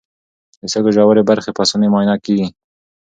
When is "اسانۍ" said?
1.65-1.87